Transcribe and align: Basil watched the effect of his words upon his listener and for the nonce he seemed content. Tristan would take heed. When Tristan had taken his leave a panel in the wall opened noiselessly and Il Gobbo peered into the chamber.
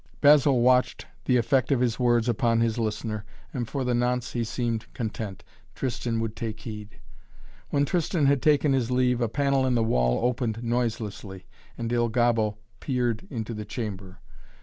Basil 0.19 0.61
watched 0.61 1.05
the 1.25 1.37
effect 1.37 1.71
of 1.71 1.79
his 1.79 1.99
words 1.99 2.27
upon 2.27 2.59
his 2.59 2.79
listener 2.79 3.23
and 3.53 3.69
for 3.69 3.83
the 3.83 3.93
nonce 3.93 4.31
he 4.31 4.43
seemed 4.43 4.91
content. 4.95 5.43
Tristan 5.75 6.19
would 6.19 6.35
take 6.35 6.61
heed. 6.61 6.99
When 7.69 7.85
Tristan 7.85 8.25
had 8.25 8.41
taken 8.41 8.73
his 8.73 8.89
leave 8.89 9.21
a 9.21 9.29
panel 9.29 9.63
in 9.63 9.75
the 9.75 9.83
wall 9.83 10.25
opened 10.25 10.63
noiselessly 10.63 11.45
and 11.77 11.93
Il 11.93 12.09
Gobbo 12.09 12.57
peered 12.79 13.27
into 13.29 13.53
the 13.53 13.63
chamber. 13.63 14.19